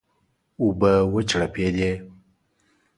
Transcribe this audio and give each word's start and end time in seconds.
اوبه 0.61 0.91
وچړپېدې. 1.13 1.91